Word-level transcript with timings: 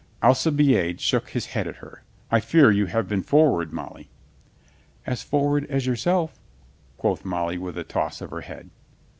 Alcibiade 0.23 0.99
shook 0.99 1.29
his 1.29 1.45
head 1.53 1.67
at 1.67 1.75
her. 1.75 2.01
"I 2.31 2.39
fear 2.39 2.71
you 2.71 2.87
have 2.87 3.07
been 3.07 3.21
forward, 3.21 3.71
Molly." 3.71 4.09
"As 5.05 5.21
forward 5.21 5.67
as 5.69 5.85
yourself," 5.85 6.39
quoth 6.97 7.23
Molly 7.23 7.59
with 7.59 7.77
a 7.77 7.83
toss 7.83 8.19
of 8.19 8.31
her 8.31 8.41
head. 8.41 8.71